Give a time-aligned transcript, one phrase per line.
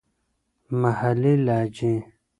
[0.81, 1.93] محلې لهجې.